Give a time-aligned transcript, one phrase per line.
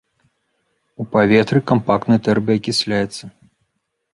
[1.03, 3.23] У паветры кампактны тэрбій акісляецца.